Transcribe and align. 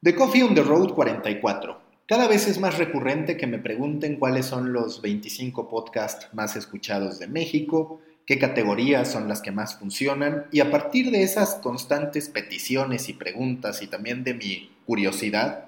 The 0.00 0.14
Coffee 0.14 0.44
on 0.44 0.54
the 0.54 0.62
Road 0.62 0.94
44. 0.94 1.80
Cada 2.06 2.28
vez 2.28 2.46
es 2.46 2.60
más 2.60 2.78
recurrente 2.78 3.36
que 3.36 3.48
me 3.48 3.58
pregunten 3.58 4.14
cuáles 4.14 4.46
son 4.46 4.72
los 4.72 5.02
25 5.02 5.68
podcasts 5.68 6.28
más 6.32 6.54
escuchados 6.54 7.18
de 7.18 7.26
México, 7.26 8.00
qué 8.24 8.38
categorías 8.38 9.10
son 9.10 9.26
las 9.26 9.42
que 9.42 9.50
más 9.50 9.76
funcionan 9.76 10.44
y 10.52 10.60
a 10.60 10.70
partir 10.70 11.10
de 11.10 11.24
esas 11.24 11.56
constantes 11.56 12.28
peticiones 12.28 13.08
y 13.08 13.14
preguntas 13.14 13.82
y 13.82 13.88
también 13.88 14.22
de 14.22 14.34
mi 14.34 14.70
curiosidad, 14.86 15.64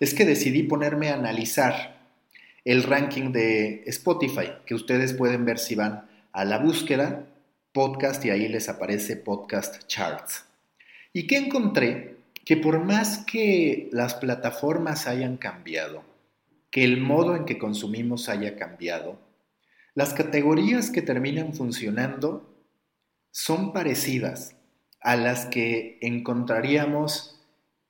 es 0.00 0.14
que 0.14 0.24
decidí 0.24 0.62
ponerme 0.62 1.10
a 1.10 1.16
analizar 1.16 2.00
el 2.64 2.84
ranking 2.84 3.32
de 3.32 3.82
Spotify, 3.84 4.52
que 4.64 4.76
ustedes 4.76 5.12
pueden 5.12 5.44
ver 5.44 5.58
si 5.58 5.74
van 5.74 6.08
a 6.32 6.46
la 6.46 6.56
búsqueda 6.56 7.26
podcast 7.72 8.24
y 8.24 8.30
ahí 8.30 8.48
les 8.48 8.70
aparece 8.70 9.16
podcast 9.16 9.86
charts. 9.88 10.46
¿Y 11.12 11.26
qué 11.26 11.36
encontré? 11.36 12.17
Que 12.48 12.56
por 12.56 12.82
más 12.82 13.18
que 13.26 13.90
las 13.92 14.14
plataformas 14.14 15.06
hayan 15.06 15.36
cambiado, 15.36 16.02
que 16.70 16.82
el 16.82 16.98
modo 16.98 17.36
en 17.36 17.44
que 17.44 17.58
consumimos 17.58 18.30
haya 18.30 18.56
cambiado, 18.56 19.18
las 19.92 20.14
categorías 20.14 20.90
que 20.90 21.02
terminan 21.02 21.52
funcionando 21.52 22.56
son 23.30 23.74
parecidas 23.74 24.56
a 25.02 25.16
las 25.16 25.44
que 25.44 25.98
encontraríamos 26.00 27.38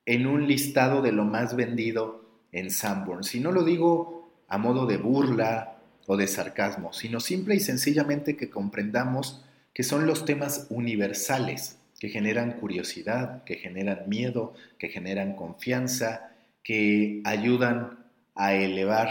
en 0.05 0.27
un 0.27 0.45
listado 0.45 1.01
de 1.01 1.13
lo 1.13 1.23
más 1.23 1.55
vendido 1.55 2.25
en 2.51 2.69
Sanborns. 2.69 3.35
Y 3.35 3.39
no 3.39 3.53
lo 3.53 3.63
digo 3.63 4.43
a 4.49 4.57
modo 4.57 4.85
de 4.87 4.97
burla 4.97 5.77
o 6.05 6.17
de 6.17 6.27
sarcasmo, 6.27 6.91
sino 6.91 7.21
simple 7.21 7.55
y 7.55 7.61
sencillamente 7.61 8.35
que 8.35 8.49
comprendamos 8.49 9.41
que 9.73 9.83
son 9.83 10.05
los 10.05 10.25
temas 10.25 10.67
universales 10.69 11.78
que 11.99 12.09
generan 12.09 12.53
curiosidad, 12.53 13.43
que 13.43 13.55
generan 13.55 14.07
miedo, 14.07 14.53
que 14.77 14.89
generan 14.89 15.35
confianza, 15.35 16.31
que 16.63 17.21
ayudan 17.25 17.99
a 18.35 18.53
elevar 18.53 19.09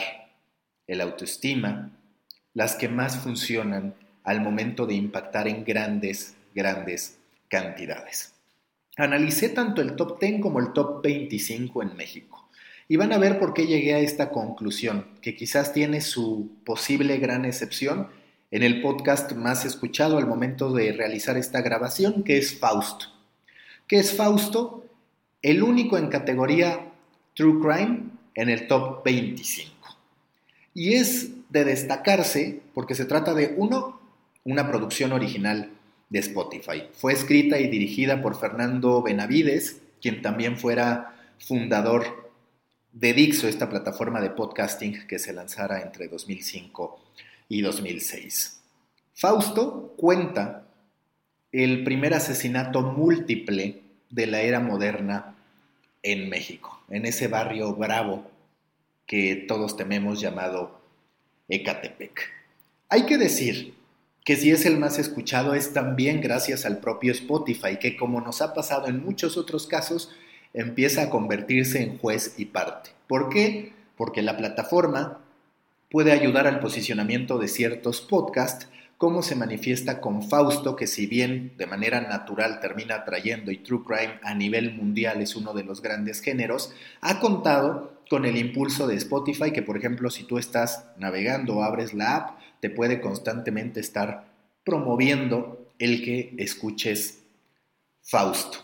el 0.86 1.00
autoestima, 1.00 1.90
las 2.54 2.76
que 2.76 2.88
más 2.88 3.18
funcionan 3.18 3.94
al 4.24 4.40
momento 4.40 4.86
de 4.86 4.94
impactar 4.94 5.48
en 5.48 5.64
grandes, 5.64 6.34
grandes 6.54 7.18
cantidades. 7.48 8.32
Analicé 8.96 9.50
tanto 9.50 9.80
el 9.80 9.94
top 9.94 10.18
10 10.20 10.40
como 10.40 10.58
el 10.58 10.72
top 10.72 11.02
25 11.02 11.82
en 11.82 11.96
México 11.96 12.48
y 12.88 12.96
van 12.96 13.12
a 13.12 13.18
ver 13.18 13.38
por 13.38 13.52
qué 13.52 13.66
llegué 13.66 13.94
a 13.94 14.00
esta 14.00 14.30
conclusión, 14.30 15.06
que 15.20 15.36
quizás 15.36 15.72
tiene 15.72 16.00
su 16.00 16.50
posible 16.64 17.18
gran 17.18 17.44
excepción 17.44 18.08
en 18.50 18.62
el 18.62 18.80
podcast 18.80 19.32
más 19.32 19.64
escuchado 19.64 20.18
al 20.18 20.26
momento 20.26 20.72
de 20.72 20.92
realizar 20.92 21.36
esta 21.36 21.60
grabación, 21.60 22.22
que 22.22 22.38
es 22.38 22.58
Fausto. 22.58 23.06
¿Qué 23.86 23.98
es 23.98 24.16
Fausto? 24.16 24.86
El 25.42 25.62
único 25.62 25.98
en 25.98 26.08
categoría 26.08 26.92
True 27.34 27.60
Crime 27.60 28.00
en 28.34 28.48
el 28.48 28.66
top 28.66 29.04
25. 29.04 29.74
Y 30.74 30.94
es 30.94 31.30
de 31.50 31.64
destacarse 31.64 32.60
porque 32.74 32.94
se 32.94 33.04
trata 33.04 33.34
de, 33.34 33.54
uno, 33.56 34.00
una 34.44 34.66
producción 34.68 35.12
original 35.12 35.70
de 36.08 36.18
Spotify. 36.20 36.84
Fue 36.92 37.12
escrita 37.12 37.58
y 37.58 37.68
dirigida 37.68 38.22
por 38.22 38.38
Fernando 38.38 39.02
Benavides, 39.02 39.80
quien 40.00 40.22
también 40.22 40.56
fuera 40.56 41.14
fundador 41.38 42.30
de 42.92 43.12
Dixo, 43.12 43.46
esta 43.46 43.68
plataforma 43.68 44.20
de 44.20 44.30
podcasting 44.30 45.06
que 45.06 45.18
se 45.18 45.32
lanzara 45.32 45.82
entre 45.82 46.08
2005 46.08 46.98
y 47.48 47.62
2006. 47.62 48.60
Fausto 49.14 49.94
cuenta 49.96 50.66
el 51.52 51.82
primer 51.82 52.14
asesinato 52.14 52.82
múltiple 52.82 53.82
de 54.10 54.26
la 54.26 54.42
era 54.42 54.60
moderna 54.60 55.34
en 56.02 56.28
México, 56.28 56.82
en 56.88 57.06
ese 57.06 57.28
barrio 57.28 57.74
bravo 57.74 58.30
que 59.06 59.34
todos 59.48 59.76
tememos 59.76 60.20
llamado 60.20 60.80
Ecatepec. 61.48 62.30
Hay 62.90 63.06
que 63.06 63.18
decir 63.18 63.74
que 64.24 64.36
si 64.36 64.50
es 64.50 64.66
el 64.66 64.78
más 64.78 64.98
escuchado 64.98 65.54
es 65.54 65.72
también 65.72 66.20
gracias 66.20 66.66
al 66.66 66.78
propio 66.78 67.12
Spotify, 67.12 67.78
que 67.80 67.96
como 67.96 68.20
nos 68.20 68.42
ha 68.42 68.52
pasado 68.52 68.86
en 68.86 69.02
muchos 69.02 69.38
otros 69.38 69.66
casos, 69.66 70.10
empieza 70.52 71.02
a 71.02 71.10
convertirse 71.10 71.82
en 71.82 71.98
juez 71.98 72.34
y 72.36 72.44
parte. 72.46 72.90
¿Por 73.06 73.30
qué? 73.30 73.72
Porque 73.96 74.20
la 74.20 74.36
plataforma 74.36 75.20
puede 75.90 76.12
ayudar 76.12 76.46
al 76.46 76.60
posicionamiento 76.60 77.38
de 77.38 77.48
ciertos 77.48 78.00
podcasts, 78.00 78.68
como 78.96 79.22
se 79.22 79.36
manifiesta 79.36 80.00
con 80.00 80.28
Fausto, 80.28 80.74
que 80.74 80.86
si 80.86 81.06
bien 81.06 81.52
de 81.56 81.66
manera 81.66 82.00
natural 82.00 82.60
termina 82.60 82.96
atrayendo 82.96 83.52
y 83.52 83.58
True 83.58 83.84
Crime 83.86 84.18
a 84.22 84.34
nivel 84.34 84.74
mundial 84.74 85.22
es 85.22 85.36
uno 85.36 85.54
de 85.54 85.62
los 85.62 85.80
grandes 85.80 86.20
géneros, 86.20 86.74
ha 87.00 87.20
contado 87.20 88.02
con 88.10 88.24
el 88.24 88.36
impulso 88.36 88.86
de 88.86 88.96
Spotify, 88.96 89.52
que 89.52 89.62
por 89.62 89.76
ejemplo 89.76 90.10
si 90.10 90.24
tú 90.24 90.38
estás 90.38 90.86
navegando 90.96 91.56
o 91.56 91.62
abres 91.62 91.94
la 91.94 92.16
app, 92.16 92.38
te 92.60 92.70
puede 92.70 93.00
constantemente 93.00 93.78
estar 93.80 94.32
promoviendo 94.64 95.70
el 95.78 96.04
que 96.04 96.34
escuches 96.38 97.20
Fausto. 98.02 98.58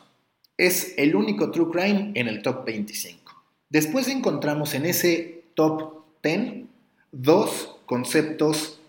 Es 0.57 0.95
el 0.97 1.15
único 1.15 1.51
True 1.51 1.71
Crime 1.71 2.13
en 2.15 2.27
el 2.29 2.43
top 2.43 2.65
25. 2.65 3.33
Después 3.69 4.09
encontramos 4.09 4.75
en 4.75 4.87
ese 4.87 5.45
top 5.55 6.05
10 6.23 6.64
dos 7.17 7.77
conceptos 7.87 8.81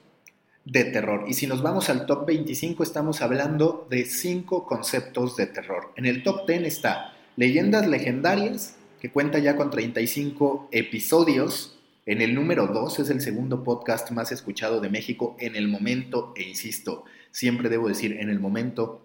de 0.65 0.83
terror. 0.85 1.25
Y 1.27 1.35
si 1.35 1.45
nos 1.45 1.61
vamos 1.61 1.89
al 1.89 2.07
top 2.07 2.25
25, 2.25 2.81
estamos 2.81 3.21
hablando 3.21 3.87
de 3.91 4.05
cinco 4.05 4.65
conceptos 4.65 5.37
de 5.37 5.45
terror. 5.45 5.91
En 5.95 6.07
el 6.07 6.23
top 6.23 6.47
10 6.47 6.63
está 6.63 7.13
Leyendas 7.35 7.87
Legendarias, 7.87 8.77
que 8.99 9.11
cuenta 9.11 9.37
ya 9.37 9.55
con 9.55 9.69
35 9.69 10.69
episodios. 10.71 11.77
En 12.07 12.21
el 12.21 12.33
número 12.33 12.65
2 12.65 12.99
es 12.99 13.09
el 13.11 13.21
segundo 13.21 13.63
podcast 13.63 14.09
más 14.09 14.31
escuchado 14.31 14.81
de 14.81 14.89
México 14.89 15.35
en 15.39 15.55
el 15.55 15.67
momento, 15.67 16.33
e 16.35 16.43
insisto, 16.43 17.03
siempre 17.29 17.69
debo 17.69 17.87
decir 17.87 18.17
en 18.19 18.29
el 18.29 18.39
momento 18.39 19.01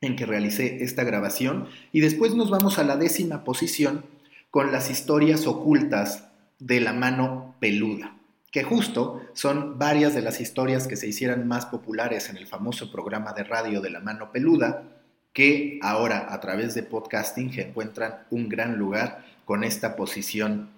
en 0.00 0.16
que 0.16 0.24
realicé 0.24 0.82
esta 0.82 1.04
grabación. 1.04 1.68
Y 1.92 2.00
después 2.00 2.34
nos 2.34 2.48
vamos 2.48 2.78
a 2.78 2.84
la 2.84 2.96
décima 2.96 3.44
posición 3.44 4.06
con 4.50 4.72
las 4.72 4.90
historias 4.90 5.46
ocultas 5.46 6.28
de 6.58 6.80
la 6.80 6.94
mano 6.94 7.56
peluda 7.60 8.14
que 8.54 8.62
justo 8.62 9.20
son 9.32 9.80
varias 9.80 10.14
de 10.14 10.22
las 10.22 10.40
historias 10.40 10.86
que 10.86 10.94
se 10.94 11.08
hicieran 11.08 11.48
más 11.48 11.66
populares 11.66 12.30
en 12.30 12.36
el 12.36 12.46
famoso 12.46 12.92
programa 12.92 13.32
de 13.32 13.42
radio 13.42 13.80
de 13.80 13.90
la 13.90 13.98
mano 13.98 14.30
peluda, 14.30 14.84
que 15.32 15.80
ahora 15.82 16.32
a 16.32 16.38
través 16.38 16.72
de 16.76 16.84
podcasting 16.84 17.50
encuentran 17.58 18.20
un 18.30 18.48
gran 18.48 18.76
lugar 18.76 19.24
con 19.44 19.64
esta 19.64 19.96
posición 19.96 20.70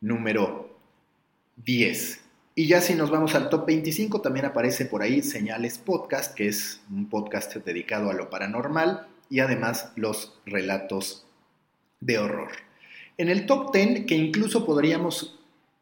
número 0.00 0.76
10. 1.64 2.20
Y 2.56 2.66
ya 2.66 2.80
si 2.80 2.94
nos 2.94 3.12
vamos 3.12 3.36
al 3.36 3.48
top 3.48 3.64
25, 3.64 4.22
también 4.22 4.46
aparece 4.46 4.86
por 4.86 5.00
ahí 5.00 5.22
Señales 5.22 5.78
Podcast, 5.78 6.34
que 6.34 6.48
es 6.48 6.80
un 6.90 7.08
podcast 7.08 7.54
dedicado 7.54 8.10
a 8.10 8.14
lo 8.14 8.28
paranormal 8.28 9.06
y 9.30 9.38
además 9.38 9.92
los 9.94 10.40
relatos 10.46 11.28
de 12.00 12.18
horror. 12.18 12.50
En 13.18 13.28
el 13.28 13.46
top 13.46 13.72
10, 13.72 14.06
que 14.06 14.16
incluso 14.16 14.66
podríamos 14.66 15.39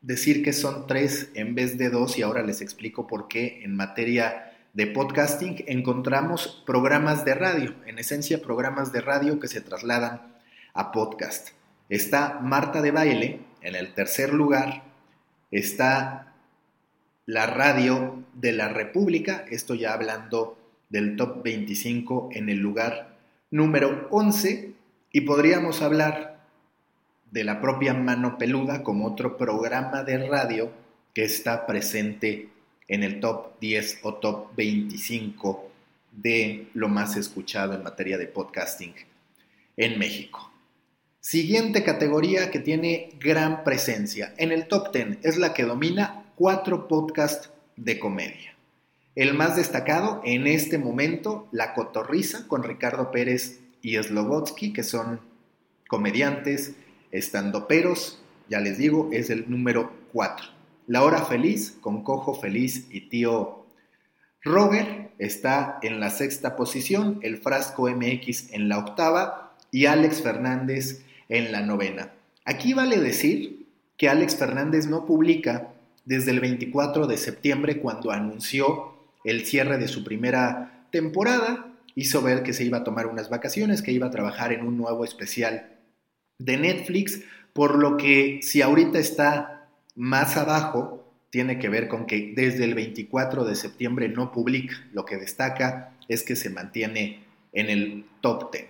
decir 0.09 0.43
que 0.43 0.55
son 0.55 0.87
tres 0.87 1.29
en 1.35 1.55
vez 1.55 1.77
de 1.77 1.91
dos 1.91 2.17
y 2.17 2.23
ahora 2.23 2.43
les 2.43 2.63
explico 2.63 3.07
por 3.07 3.29
qué 3.29 3.61
en 3.63 3.77
materia 3.77 4.55
de 4.73 4.87
podcasting 4.87 5.63
encontramos 5.67 6.63
programas 6.65 7.27
de 7.27 7.35
radio, 7.35 7.75
en 7.85 7.99
esencia 7.99 8.41
programas 8.41 8.91
de 8.91 9.03
radio 9.03 9.39
que 9.39 9.49
se 9.49 9.61
trasladan 9.61 10.23
a 10.73 10.93
podcast. 10.93 11.51
Está 11.91 12.41
Marta 12.41 12.81
de 12.81 12.91
Baile 12.91 13.41
en 13.61 13.75
el 13.75 13.93
tercer 13.93 14.33
lugar, 14.33 14.83
está 15.51 16.33
la 17.27 17.45
radio 17.45 18.25
de 18.33 18.53
la 18.53 18.71
República, 18.71 19.45
esto 19.51 19.75
ya 19.75 19.93
hablando 19.93 20.57
del 20.89 21.17
top 21.17 21.43
25 21.43 22.31
en 22.33 22.49
el 22.49 22.61
lugar 22.61 23.19
número 23.51 24.09
11 24.11 24.73
y 25.13 25.21
podríamos 25.21 25.83
hablar 25.83 26.28
de 27.31 27.45
la 27.45 27.61
propia 27.61 27.95
Mano 27.95 28.39
Peluda 28.39 28.83
como 28.83 29.07
otro 29.07 29.37
programa 29.37 30.03
de 30.03 30.27
radio 30.27 30.71
que 31.15 31.25
está 31.25 31.67
presente 31.67 32.49
en 32.87 33.03
el 33.03 33.21
top 33.21 33.59
10 33.61 34.01
o 34.03 34.15
top 34.15 34.55
25 34.57 35.71
de 36.13 36.69
lo 36.75 36.89
más 36.89 37.17
escuchado 37.17 37.75
en 37.75 37.83
materia 37.83 38.19
de 38.19 38.27
podcasting 38.27 38.95
en 39.77 39.99
México. 39.99 40.51
Siguiente 41.21 41.85
categoría 41.85 42.51
que 42.51 42.59
tiene 42.59 43.11
gran 43.21 43.63
presencia. 43.63 44.35
En 44.39 44.51
el 44.51 44.67
top 44.67 44.93
10 44.93 45.19
es 45.23 45.37
la 45.37 45.53
que 45.53 45.65
domina 45.65 46.25
cuatro 46.37 46.89
podcasts 46.89 47.51
de 47.77 47.99
comedia. 47.99 48.55
El 49.15 49.35
más 49.35 49.57
destacado 49.57 50.23
en 50.25 50.47
este 50.47 50.79
momento, 50.79 51.49
La 51.51 51.75
Cotorriza, 51.75 52.47
con 52.47 52.63
Ricardo 52.63 53.11
Pérez 53.11 53.61
y 53.83 53.97
Slobotsky, 53.97 54.73
que 54.73 54.85
son 54.85 55.21
comediantes, 55.89 56.75
Estando 57.11 57.67
peros, 57.67 58.21
ya 58.49 58.61
les 58.61 58.79
digo, 58.79 59.09
es 59.13 59.31
el 59.31 59.51
número 59.51 59.93
4. 60.13 60.47
La 60.87 61.03
hora 61.03 61.25
feliz 61.25 61.77
con 61.81 62.03
Cojo 62.03 62.35
Feliz 62.35 62.87
y 62.91 63.09
tío 63.09 63.67
Roger 64.43 65.11
está 65.19 65.79
en 65.83 66.01
la 66.01 66.11
sexta 66.11 66.57
posición, 66.57 67.19
el 67.23 67.39
Frasco 67.39 67.91
MX 67.91 68.53
en 68.53 68.69
la 68.69 68.79
octava 68.79 69.57
y 69.71 69.87
Alex 69.87 70.23
Fernández 70.23 71.05
en 71.29 71.53
la 71.53 71.63
novena. 71.63 72.13
Aquí 72.45 72.73
vale 72.73 72.99
decir 72.99 73.67
que 73.97 74.09
Alex 74.09 74.37
Fernández 74.37 74.87
no 74.87 75.05
publica 75.05 75.75
desde 76.05 76.31
el 76.31 76.41
24 76.41 77.07
de 77.07 77.19
septiembre 77.19 77.81
cuando 77.81 78.11
anunció 78.11 78.95
el 79.25 79.45
cierre 79.45 79.77
de 79.77 79.89
su 79.89 80.05
primera 80.05 80.87
temporada, 80.91 81.75
hizo 81.95 82.23
ver 82.23 82.43
que 82.43 82.55
se 82.55 82.65
iba 82.65 82.79
a 82.79 82.85
tomar 82.85 83.07
unas 83.07 83.29
vacaciones, 83.29 83.83
que 83.83 83.93
iba 83.93 84.07
a 84.07 84.11
trabajar 84.11 84.53
en 84.53 84.67
un 84.67 84.79
nuevo 84.79 85.05
especial 85.05 85.78
de 86.39 86.57
Netflix, 86.57 87.21
por 87.53 87.77
lo 87.77 87.97
que 87.97 88.41
si 88.43 88.63
ahorita 88.63 88.99
está 88.99 89.69
más 89.97 90.37
abajo, 90.37 91.05
tiene 91.31 91.59
que 91.59 91.69
ver 91.69 91.89
con 91.89 92.07
que 92.07 92.33
desde 92.35 92.65
el 92.65 92.75
24 92.75 93.45
de 93.45 93.55
septiembre 93.55 94.09
no 94.09 94.33
publica. 94.33 94.75
Lo 94.93 95.05
que 95.05 95.17
destaca 95.17 95.93
es 96.09 96.23
que 96.23 96.37
se 96.37 96.51
mantiene 96.51 97.25
en 97.53 97.69
el 97.69 98.05
top 98.21 98.53
10. 98.53 98.65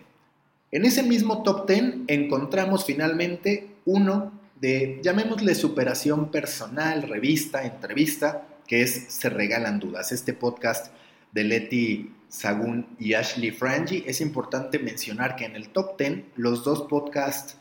En 0.70 0.84
ese 0.84 1.02
mismo 1.02 1.42
top 1.42 1.68
10 1.68 1.94
encontramos 2.08 2.84
finalmente 2.84 3.68
uno 3.84 4.32
de, 4.60 5.00
llamémosle 5.02 5.54
superación 5.54 6.30
personal, 6.30 7.02
revista, 7.02 7.64
entrevista, 7.64 8.46
que 8.66 8.82
es 8.82 9.06
Se 9.08 9.30
Regalan 9.30 9.78
Dudas. 9.78 10.12
Este 10.12 10.32
podcast 10.32 10.92
de 11.32 11.44
Leti 11.44 12.12
Sagún 12.28 12.86
y 12.98 13.14
Ashley 13.14 13.50
Frangi. 13.50 14.04
Es 14.06 14.20
importante 14.20 14.78
mencionar 14.78 15.36
que 15.36 15.44
en 15.44 15.56
el 15.56 15.70
top 15.70 15.98
10 15.98 16.24
los 16.36 16.64
dos 16.64 16.82
podcasts 16.82 17.56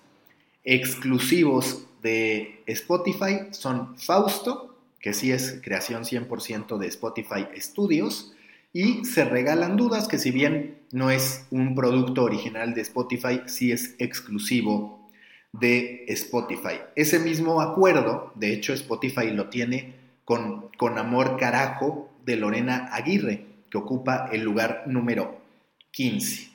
exclusivos 0.64 1.86
de 2.04 2.62
Spotify 2.68 3.48
son 3.52 3.98
Fausto, 3.98 4.76
que 5.00 5.14
sí 5.14 5.32
es 5.32 5.60
creación 5.64 6.04
100% 6.04 6.78
de 6.78 6.88
Spotify 6.88 7.48
Studios, 7.58 8.34
y 8.74 9.06
Se 9.06 9.26
Regalan 9.26 9.78
Dudas, 9.78 10.08
que 10.08 10.20
si 10.20 10.30
bien 10.30 10.78
no 10.92 11.10
es 11.10 11.48
un 11.52 11.74
producto 11.74 12.24
original 12.24 12.74
de 12.74 12.82
Spotify, 12.82 13.42
sí 13.46 13.72
es 13.72 13.96
exclusivo 13.98 15.10
de 15.54 16.06
Spotify. 16.10 16.82
Ese 16.96 17.20
mismo 17.20 17.62
acuerdo, 17.62 18.32
de 18.36 18.54
hecho 18.54 18.74
Spotify 18.74 19.32
lo 19.32 19.50
tiene 19.50 19.96
con, 20.26 20.70
con 20.78 20.98
Amor 20.98 21.38
Carajo 21.38 22.10
de 22.26 22.36
Lorena 22.36 22.90
Aguirre, 22.92 23.46
que 23.70 23.78
ocupa 23.78 24.30
el 24.32 24.42
lugar 24.42 24.84
número 24.88 25.40
15. 25.92 26.50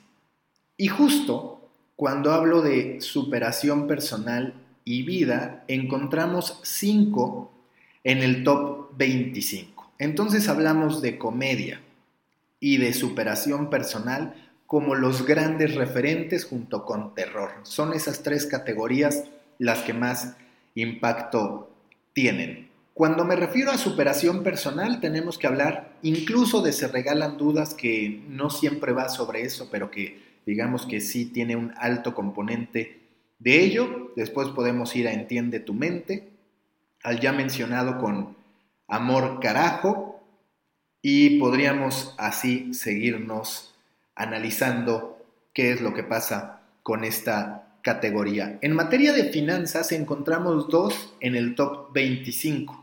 Y 0.77 0.87
justo 0.87 1.69
cuando 1.95 2.31
hablo 2.31 2.61
de 2.61 3.01
superación 3.01 3.87
personal 3.87 4.53
y 4.83 5.03
vida, 5.03 5.63
encontramos 5.67 6.59
5 6.63 7.51
en 8.03 8.19
el 8.19 8.43
top 8.43 8.97
25. 8.97 9.93
Entonces 9.99 10.49
hablamos 10.49 11.01
de 11.01 11.17
comedia, 11.17 11.79
y 12.63 12.77
de 12.77 12.93
superación 12.93 13.69
personal 13.69 14.35
como 14.67 14.95
los 14.95 15.25
grandes 15.25 15.75
referentes 15.75 16.45
junto 16.45 16.85
con 16.85 17.13
terror. 17.13 17.49
Son 17.63 17.91
esas 17.91 18.23
tres 18.23 18.45
categorías 18.45 19.25
las 19.59 19.79
que 19.79 19.91
más 19.91 20.37
impacto 20.73 21.69
tienen. 22.13 22.69
Cuando 22.93 23.25
me 23.25 23.35
refiero 23.35 23.71
a 23.71 23.77
superación 23.79 24.43
personal, 24.43 24.99
tenemos 24.99 25.39
que 25.39 25.47
hablar 25.47 25.97
incluso 26.03 26.61
de 26.61 26.73
se 26.73 26.87
regalan 26.87 27.37
dudas 27.37 27.73
que 27.73 28.21
no 28.29 28.51
siempre 28.51 28.93
va 28.93 29.09
sobre 29.09 29.41
eso, 29.41 29.69
pero 29.71 29.89
que 29.89 30.21
digamos 30.45 30.85
que 30.85 31.01
sí 31.01 31.25
tiene 31.25 31.55
un 31.55 31.73
alto 31.77 32.13
componente 32.13 32.99
de 33.39 33.63
ello. 33.63 34.11
Después 34.15 34.49
podemos 34.49 34.95
ir 34.95 35.07
a 35.07 35.13
Entiende 35.13 35.59
tu 35.59 35.73
mente, 35.73 36.29
al 37.01 37.19
ya 37.19 37.31
mencionado 37.31 37.97
con 37.97 38.35
Amor 38.87 39.39
Carajo, 39.39 40.21
y 41.01 41.39
podríamos 41.39 42.13
así 42.19 42.75
seguirnos 42.75 43.73
analizando 44.13 45.17
qué 45.51 45.71
es 45.71 45.81
lo 45.81 45.95
que 45.95 46.03
pasa 46.03 46.61
con 46.83 47.03
esta 47.03 47.75
categoría. 47.81 48.59
En 48.61 48.73
materia 48.73 49.13
de 49.13 49.31
finanzas 49.31 49.91
encontramos 49.91 50.69
dos 50.69 51.15
en 51.19 51.35
el 51.35 51.55
top 51.55 51.91
25. 51.91 52.82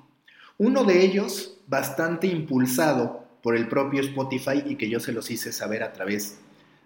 Uno 0.61 0.85
de 0.85 1.03
ellos 1.03 1.57
bastante 1.69 2.27
impulsado 2.27 3.25
por 3.43 3.57
el 3.57 3.67
propio 3.67 4.03
Spotify 4.03 4.63
y 4.67 4.75
que 4.75 4.91
yo 4.91 5.01
se 5.01 5.11
los 5.11 5.31
hice 5.31 5.55
saber 5.55 5.83
a 5.83 5.95
través 5.95 6.39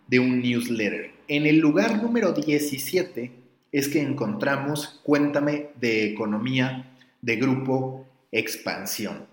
de 0.06 0.20
un 0.20 0.40
newsletter. 0.40 1.10
En 1.26 1.44
el 1.44 1.58
lugar 1.58 2.00
número 2.00 2.30
17 2.30 3.32
es 3.72 3.88
que 3.88 4.00
encontramos 4.00 5.00
Cuéntame 5.02 5.70
de 5.80 6.06
Economía 6.06 6.94
de 7.20 7.34
Grupo 7.34 8.06
Expansión. 8.30 9.26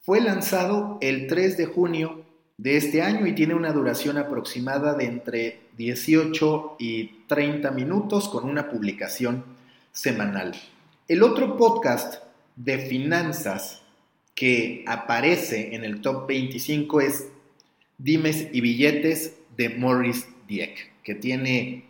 Fue 0.00 0.20
lanzado 0.20 0.98
el 1.00 1.28
3 1.28 1.56
de 1.56 1.66
junio 1.66 2.24
de 2.58 2.76
este 2.76 3.02
año 3.02 3.24
y 3.24 3.36
tiene 3.36 3.54
una 3.54 3.72
duración 3.72 4.18
aproximada 4.18 4.94
de 4.94 5.04
entre 5.04 5.60
18 5.76 6.74
y 6.80 7.04
30 7.28 7.70
minutos 7.70 8.28
con 8.30 8.50
una 8.50 8.68
publicación 8.68 9.44
semanal. 9.92 10.56
El 11.06 11.22
otro 11.22 11.56
podcast 11.56 12.29
de 12.64 12.78
finanzas 12.78 13.82
que 14.34 14.84
aparece 14.86 15.74
en 15.74 15.84
el 15.84 16.00
top 16.00 16.26
25 16.26 17.00
es 17.00 17.28
Dimes 17.98 18.48
y 18.52 18.60
Billetes 18.60 19.36
de 19.56 19.70
Morris 19.70 20.26
Dieck, 20.46 20.92
que 21.02 21.14
tiene 21.14 21.84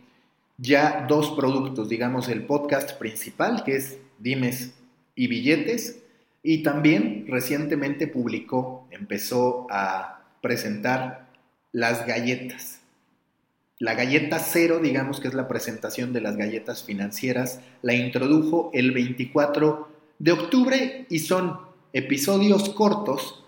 ya 0.57 1.05
dos 1.09 1.31
productos, 1.31 1.89
digamos 1.89 2.29
el 2.29 2.45
podcast 2.45 2.97
principal 2.97 3.63
que 3.63 3.75
es 3.75 3.97
Dimes 4.19 4.73
y 5.15 5.27
Billetes 5.27 5.99
y 6.41 6.63
también 6.63 7.25
recientemente 7.27 8.07
publicó, 8.07 8.87
empezó 8.91 9.67
a 9.69 10.23
presentar 10.41 11.27
las 11.71 12.05
galletas. 12.05 12.79
La 13.77 13.95
galleta 13.95 14.39
cero, 14.39 14.79
digamos 14.81 15.19
que 15.19 15.27
es 15.27 15.33
la 15.33 15.47
presentación 15.47 16.13
de 16.13 16.21
las 16.21 16.37
galletas 16.37 16.83
financieras, 16.83 17.59
la 17.81 17.93
introdujo 17.93 18.69
el 18.73 18.91
24 18.91 19.90
de 20.21 20.31
octubre 20.33 21.07
y 21.09 21.17
son 21.17 21.57
episodios 21.93 22.69
cortos 22.69 23.43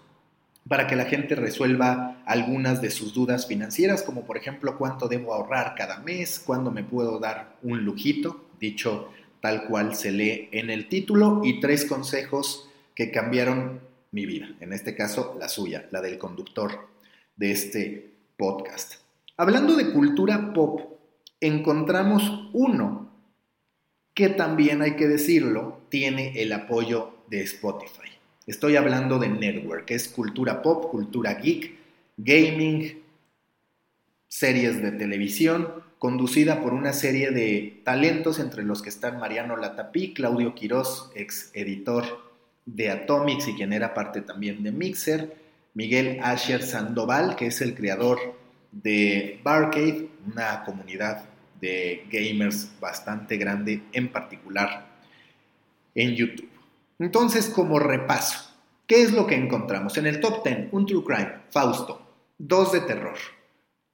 para 0.68 0.88
que 0.88 0.96
la 0.96 1.06
gente 1.06 1.36
resuelva 1.36 2.24
algunas 2.26 2.82
de 2.82 2.90
sus 2.90 3.14
dudas 3.14 3.46
financieras, 3.46 4.02
como 4.02 4.26
por 4.26 4.38
ejemplo 4.38 4.76
cuánto 4.80 5.08
debo 5.08 5.36
ahorrar 5.36 5.76
cada 5.76 6.00
mes, 6.00 6.42
cuándo 6.44 6.72
me 6.72 6.84
puedo 6.84 7.20
dar 7.20 7.58
un 7.62 7.86
lujito, 7.86 8.46
dicho 8.60 9.12
tal 9.40 9.66
cual 9.66 9.94
se 9.96 10.12
lee 10.12 10.50
en 10.52 10.72
el 10.72 10.88
título, 10.90 11.42
y 11.44 11.60
tres 11.60 11.86
consejos 11.86 12.68
que 12.96 13.12
cambiaron 13.12 13.80
mi 14.10 14.26
vida, 14.26 14.50
en 14.60 14.74
este 14.74 14.96
caso 14.96 15.38
la 15.40 15.50
suya, 15.50 15.88
la 15.92 16.02
del 16.02 16.18
conductor 16.18 16.88
de 17.36 17.52
este 17.52 18.14
podcast. 18.36 18.96
Hablando 19.38 19.76
de 19.76 19.92
cultura 19.92 20.54
pop, 20.54 20.82
encontramos 21.40 22.50
uno 22.54 23.13
que 24.14 24.30
también 24.30 24.82
hay 24.82 24.96
que 24.96 25.08
decirlo, 25.08 25.82
tiene 25.90 26.42
el 26.42 26.54
apoyo 26.54 27.18
de 27.30 27.42
Spotify. 27.42 28.10
Estoy 28.46 28.76
hablando 28.76 29.20
de 29.20 29.30
Network, 29.30 29.86
que 29.86 29.96
es 29.96 30.08
cultura 30.08 30.62
pop, 30.62 30.92
cultura 30.92 31.36
geek, 31.36 31.76
gaming, 32.18 33.02
series 34.28 34.82
de 34.82 34.92
televisión, 34.92 35.70
conducida 35.98 36.62
por 36.62 36.74
una 36.74 36.92
serie 36.92 37.32
de 37.32 37.82
talentos 37.86 38.40
entre 38.40 38.64
los 38.64 38.82
que 38.82 38.90
están 38.90 39.20
Mariano 39.20 39.56
Latapí, 39.56 40.14
Claudio 40.14 40.54
Quirós, 40.54 41.10
ex 41.16 41.50
editor 41.54 42.04
de 42.66 42.92
Atomics 42.92 43.48
y 43.48 43.54
quien 43.54 43.74
era 43.74 43.94
parte 43.94 44.22
también 44.22 44.64
de 44.64 44.72
Mixer, 44.72 45.36
Miguel 45.74 46.20
Asher 46.22 46.62
Sandoval, 46.62 47.36
que 47.36 47.48
es 47.48 47.62
el 47.62 47.74
creador 47.74 48.20
de 48.72 49.40
Barcade, 49.44 50.10
una 50.26 50.64
comunidad 50.64 51.26
de 51.64 52.06
gamers 52.12 52.70
bastante 52.82 53.38
grande, 53.38 53.84
en 53.94 54.12
particular 54.12 54.86
en 55.96 56.14
YouTube. 56.16 56.50
Entonces, 57.00 57.50
como 57.50 57.80
repaso, 57.80 58.54
¿qué 58.86 59.02
es 59.02 59.14
lo 59.14 59.26
que 59.26 59.36
encontramos? 59.36 59.98
En 59.98 60.06
el 60.06 60.20
top 60.20 60.44
10, 60.44 60.74
un 60.74 60.86
True 60.86 61.04
Crime, 61.06 61.34
Fausto, 61.50 62.02
dos 62.38 62.74
de 62.74 62.82
terror, 62.82 63.18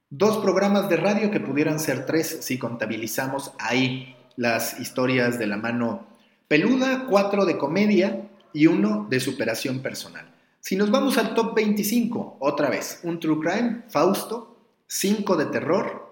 dos 0.10 0.38
programas 0.38 0.90
de 0.90 0.98
radio 0.98 1.30
que 1.30 1.40
pudieran 1.40 1.80
ser 1.80 2.08
tres 2.08 2.40
si 2.42 2.58
contabilizamos 2.58 3.54
ahí 3.60 4.16
las 4.36 4.80
historias 4.80 5.38
de 5.38 5.46
la 5.46 5.58
mano 5.58 6.08
peluda, 6.48 7.06
cuatro 7.08 7.46
de 7.46 7.58
comedia, 7.58 8.26
y 8.52 8.66
uno 8.66 9.06
de 9.08 9.20
superación 9.20 9.84
personal. 9.84 10.34
Si 10.60 10.76
nos 10.76 10.90
vamos 10.90 11.20
al 11.20 11.36
top 11.36 11.54
25, 11.56 12.38
otra 12.40 12.72
vez, 12.72 13.00
un 13.04 13.20
True 13.20 13.40
Crime, 13.40 13.84
Fausto, 13.90 14.58
5 14.88 15.38
de 15.38 15.46
terror, 15.46 16.09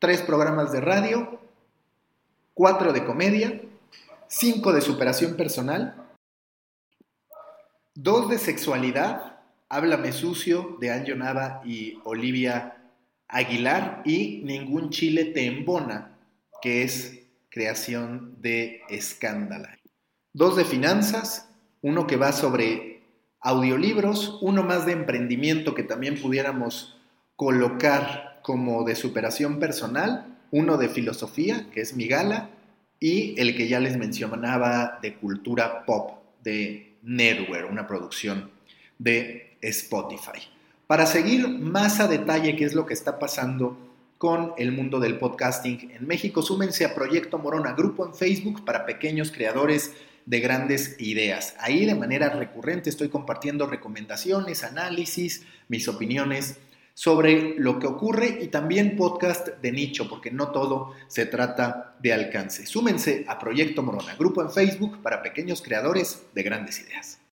3 0.00 0.22
programas 0.22 0.72
de 0.72 0.80
radio, 0.80 1.38
4 2.54 2.92
de 2.92 3.04
comedia, 3.04 3.60
5 4.28 4.72
de 4.72 4.80
superación 4.80 5.36
personal, 5.36 5.94
2 7.94 8.30
de 8.30 8.38
sexualidad, 8.38 9.36
Háblame 9.68 10.10
sucio 10.12 10.78
de 10.80 10.90
Anjo 10.90 11.14
Nava 11.14 11.62
y 11.64 12.00
Olivia 12.02 12.76
Aguilar 13.28 14.02
y 14.04 14.40
Ningún 14.42 14.90
Chile 14.90 15.26
te 15.26 15.46
embona, 15.46 16.18
que 16.60 16.82
es 16.82 17.20
creación 17.50 18.34
de 18.40 18.80
Escándala. 18.88 19.78
Dos 20.32 20.56
de 20.56 20.64
finanzas, 20.64 21.48
uno 21.82 22.08
que 22.08 22.16
va 22.16 22.32
sobre 22.32 23.02
audiolibros, 23.40 24.38
uno 24.42 24.64
más 24.64 24.86
de 24.86 24.92
emprendimiento 24.92 25.74
que 25.74 25.84
también 25.84 26.20
pudiéramos 26.20 26.98
colocar 27.36 28.29
como 28.42 28.84
de 28.84 28.94
superación 28.94 29.58
personal, 29.58 30.38
uno 30.50 30.76
de 30.76 30.88
filosofía, 30.88 31.66
que 31.72 31.80
es 31.80 31.94
mi 31.94 32.06
gala, 32.06 32.50
y 32.98 33.40
el 33.40 33.56
que 33.56 33.68
ya 33.68 33.80
les 33.80 33.96
mencionaba 33.96 34.98
de 35.00 35.14
cultura 35.14 35.84
pop 35.86 36.18
de 36.42 36.96
Netware, 37.02 37.64
una 37.64 37.86
producción 37.86 38.50
de 38.98 39.56
Spotify. 39.62 40.40
Para 40.86 41.06
seguir 41.06 41.48
más 41.48 42.00
a 42.00 42.08
detalle 42.08 42.56
qué 42.56 42.64
es 42.64 42.74
lo 42.74 42.84
que 42.84 42.94
está 42.94 43.18
pasando 43.18 43.76
con 44.18 44.52
el 44.58 44.72
mundo 44.72 45.00
del 45.00 45.18
podcasting 45.18 45.92
en 45.92 46.06
México, 46.06 46.42
súmense 46.42 46.84
a 46.84 46.94
Proyecto 46.94 47.38
Morona, 47.38 47.72
grupo 47.72 48.04
en 48.04 48.14
Facebook 48.14 48.64
para 48.64 48.84
pequeños 48.84 49.30
creadores 49.30 49.92
de 50.26 50.40
grandes 50.40 50.96
ideas. 50.98 51.54
Ahí 51.58 51.86
de 51.86 51.94
manera 51.94 52.28
recurrente 52.28 52.90
estoy 52.90 53.08
compartiendo 53.08 53.66
recomendaciones, 53.66 54.62
análisis, 54.62 55.46
mis 55.68 55.88
opiniones 55.88 56.58
sobre 56.94 57.54
lo 57.58 57.78
que 57.78 57.86
ocurre 57.86 58.38
y 58.40 58.48
también 58.48 58.96
podcast 58.96 59.48
de 59.48 59.72
nicho, 59.72 60.08
porque 60.08 60.30
no 60.30 60.50
todo 60.50 60.94
se 61.08 61.26
trata 61.26 61.96
de 62.00 62.12
alcance. 62.12 62.66
Súmense 62.66 63.24
a 63.28 63.38
Proyecto 63.38 63.82
Morona, 63.82 64.14
grupo 64.16 64.42
en 64.42 64.50
Facebook 64.50 65.02
para 65.02 65.22
pequeños 65.22 65.62
creadores 65.62 66.26
de 66.34 66.42
grandes 66.42 66.80
ideas. 66.80 67.19